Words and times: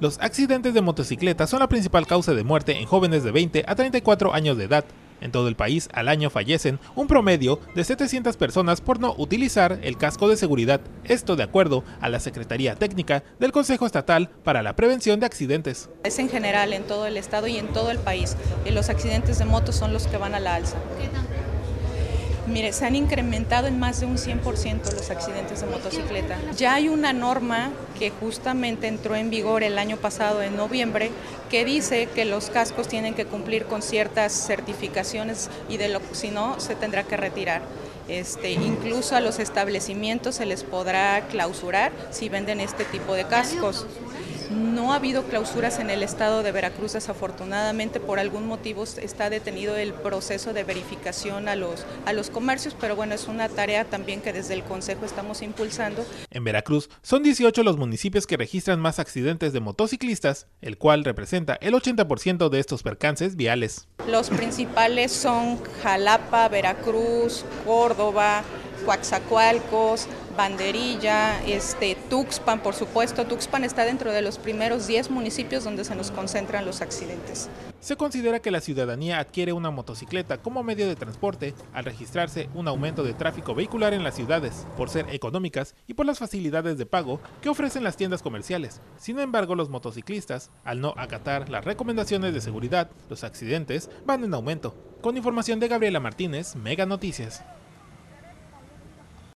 Los 0.00 0.18
accidentes 0.20 0.74
de 0.74 0.82
motocicleta 0.82 1.46
son 1.46 1.60
la 1.60 1.68
principal 1.68 2.06
causa 2.06 2.34
de 2.34 2.42
muerte 2.42 2.78
en 2.78 2.86
jóvenes 2.86 3.22
de 3.22 3.30
20 3.30 3.64
a 3.66 3.74
34 3.76 4.34
años 4.34 4.56
de 4.56 4.64
edad. 4.64 4.84
En 5.20 5.30
todo 5.30 5.46
el 5.46 5.54
país 5.54 5.88
al 5.92 6.08
año 6.08 6.30
fallecen 6.30 6.80
un 6.96 7.06
promedio 7.06 7.60
de 7.76 7.84
700 7.84 8.36
personas 8.36 8.80
por 8.80 8.98
no 8.98 9.14
utilizar 9.16 9.78
el 9.82 9.96
casco 9.96 10.28
de 10.28 10.36
seguridad, 10.36 10.80
esto 11.04 11.36
de 11.36 11.44
acuerdo 11.44 11.84
a 12.00 12.08
la 12.08 12.18
Secretaría 12.18 12.74
Técnica 12.74 13.22
del 13.38 13.52
Consejo 13.52 13.86
Estatal 13.86 14.30
para 14.42 14.62
la 14.62 14.74
Prevención 14.74 15.20
de 15.20 15.26
Accidentes. 15.26 15.88
Es 16.02 16.18
en 16.18 16.28
general 16.28 16.72
en 16.72 16.82
todo 16.82 17.06
el 17.06 17.16
estado 17.16 17.46
y 17.46 17.56
en 17.56 17.68
todo 17.68 17.92
el 17.92 17.98
país. 17.98 18.36
Y 18.66 18.70
los 18.72 18.88
accidentes 18.88 19.38
de 19.38 19.44
moto 19.44 19.72
son 19.72 19.92
los 19.92 20.08
que 20.08 20.16
van 20.16 20.34
a 20.34 20.40
la 20.40 20.56
alza. 20.56 20.76
Mire, 22.48 22.72
se 22.72 22.84
han 22.84 22.94
incrementado 22.94 23.68
en 23.68 23.78
más 23.78 24.00
de 24.00 24.06
un 24.06 24.16
100% 24.16 24.92
los 24.92 25.10
accidentes 25.10 25.60
de 25.60 25.66
motocicleta. 25.66 26.36
Ya 26.56 26.74
hay 26.74 26.88
una 26.88 27.12
norma 27.14 27.70
que 27.98 28.10
justamente 28.10 28.88
entró 28.88 29.16
en 29.16 29.30
vigor 29.30 29.62
el 29.62 29.78
año 29.78 29.96
pasado, 29.96 30.42
en 30.42 30.56
noviembre, 30.56 31.10
que 31.50 31.64
dice 31.64 32.08
que 32.14 32.24
los 32.24 32.50
cascos 32.50 32.88
tienen 32.88 33.14
que 33.14 33.26
cumplir 33.26 33.66
con 33.66 33.82
ciertas 33.82 34.32
certificaciones 34.32 35.50
y 35.68 35.76
de 35.76 35.88
lo 35.88 36.00
si 36.12 36.30
no 36.30 36.60
se 36.60 36.74
tendrá 36.74 37.04
que 37.04 37.16
retirar. 37.16 37.62
Este, 38.08 38.50
incluso 38.52 39.16
a 39.16 39.20
los 39.20 39.38
establecimientos 39.38 40.34
se 40.34 40.44
les 40.44 40.62
podrá 40.62 41.26
clausurar 41.30 41.90
si 42.10 42.28
venden 42.28 42.60
este 42.60 42.84
tipo 42.84 43.14
de 43.14 43.24
cascos. 43.24 43.86
No 44.50 44.92
ha 44.92 44.96
habido 44.96 45.24
clausuras 45.24 45.78
en 45.78 45.90
el 45.90 46.02
estado 46.02 46.42
de 46.42 46.52
Veracruz, 46.52 46.92
desafortunadamente 46.92 48.00
por 48.00 48.18
algún 48.18 48.46
motivo 48.46 48.84
está 48.84 49.30
detenido 49.30 49.76
el 49.76 49.92
proceso 49.92 50.52
de 50.52 50.64
verificación 50.64 51.48
a 51.48 51.56
los, 51.56 51.86
a 52.06 52.12
los 52.12 52.30
comercios, 52.30 52.76
pero 52.78 52.96
bueno, 52.96 53.14
es 53.14 53.28
una 53.28 53.48
tarea 53.48 53.84
también 53.84 54.20
que 54.20 54.32
desde 54.32 54.54
el 54.54 54.62
Consejo 54.62 55.04
estamos 55.04 55.42
impulsando. 55.42 56.04
En 56.30 56.44
Veracruz 56.44 56.90
son 57.02 57.22
18 57.22 57.62
los 57.62 57.76
municipios 57.76 58.26
que 58.26 58.36
registran 58.36 58.80
más 58.80 58.98
accidentes 58.98 59.52
de 59.52 59.60
motociclistas, 59.60 60.46
el 60.60 60.78
cual 60.78 61.04
representa 61.04 61.58
el 61.60 61.74
80% 61.74 62.48
de 62.48 62.60
estos 62.60 62.82
percances 62.82 63.36
viales. 63.36 63.88
Los 64.08 64.30
principales 64.30 65.12
son 65.12 65.62
Jalapa, 65.82 66.48
Veracruz, 66.48 67.44
Córdoba, 67.64 68.42
Coaxacualcos, 68.84 70.06
Banderilla, 70.36 71.42
este, 71.46 71.96
Tuxpan, 72.10 72.60
por 72.60 72.74
supuesto. 72.74 73.24
Tuxpan 73.24 73.64
está 73.64 73.84
dentro 73.84 74.12
de 74.12 74.22
los 74.22 74.38
primeros 74.38 74.86
10 74.86 75.10
municipios 75.10 75.64
donde 75.64 75.84
se 75.84 75.94
nos 75.94 76.10
concentran 76.10 76.66
los 76.66 76.80
accidentes. 76.80 77.48
Se 77.80 77.96
considera 77.96 78.40
que 78.40 78.50
la 78.50 78.60
ciudadanía 78.60 79.18
adquiere 79.18 79.52
una 79.52 79.70
motocicleta 79.70 80.38
como 80.38 80.62
medio 80.62 80.88
de 80.88 80.96
transporte 80.96 81.54
al 81.72 81.84
registrarse 81.84 82.48
un 82.54 82.66
aumento 82.66 83.02
de 83.02 83.12
tráfico 83.12 83.54
vehicular 83.54 83.92
en 83.92 84.02
las 84.02 84.14
ciudades, 84.14 84.66
por 84.76 84.88
ser 84.88 85.06
económicas 85.10 85.74
y 85.86 85.94
por 85.94 86.06
las 86.06 86.18
facilidades 86.18 86.78
de 86.78 86.86
pago 86.86 87.20
que 87.42 87.50
ofrecen 87.50 87.84
las 87.84 87.96
tiendas 87.96 88.22
comerciales. 88.22 88.80
Sin 88.96 89.18
embargo, 89.18 89.54
los 89.54 89.68
motociclistas, 89.68 90.50
al 90.64 90.80
no 90.80 90.94
acatar 90.96 91.50
las 91.50 91.64
recomendaciones 91.64 92.32
de 92.32 92.40
seguridad, 92.40 92.90
los 93.10 93.22
accidentes 93.22 93.90
van 94.06 94.24
en 94.24 94.34
aumento. 94.34 94.74
Con 95.02 95.18
información 95.18 95.60
de 95.60 95.68
Gabriela 95.68 96.00
Martínez, 96.00 96.56
Mega 96.56 96.86
Noticias. 96.86 97.44